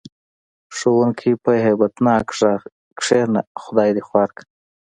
ښوونکي 0.75 1.31
په 1.43 1.51
هیبت 1.65 1.93
ناک 2.07 2.27
غږ: 2.39 2.61
کېنه 3.03 3.41
خدای 3.63 3.89
دې 3.95 4.01
خوار 4.07 4.29
کړه. 4.35 4.45